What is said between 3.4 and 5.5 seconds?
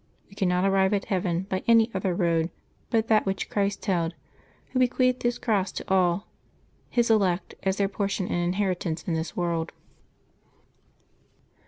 Christ held. Who bequeathed His